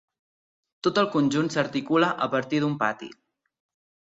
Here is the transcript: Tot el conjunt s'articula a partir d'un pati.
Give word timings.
Tot 0.87 0.99
el 1.01 1.09
conjunt 1.17 1.51
s'articula 1.55 2.09
a 2.27 2.31
partir 2.33 2.63
d'un 2.65 2.77
pati. 2.85 3.11